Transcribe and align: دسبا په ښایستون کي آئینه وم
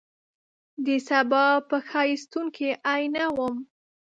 دسبا 0.85 1.45
په 1.69 1.77
ښایستون 1.87 2.45
کي 2.55 2.67
آئینه 2.93 3.25
وم 3.37 3.55